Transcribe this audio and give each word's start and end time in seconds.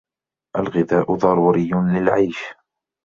الغذاء 0.55 1.15
ضروري 1.15 1.69
للعيش. 1.99 2.45